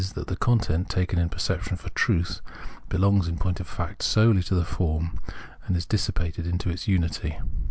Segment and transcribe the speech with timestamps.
[0.15, 2.41] that the content, taken in perception for truth,
[2.89, 5.19] belongs, in point of fact, solely to the form,
[5.67, 7.37] and is dissipated into its unity.